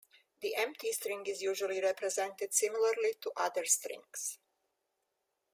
[0.41, 4.39] The empty string is usually represented similarly to other strings.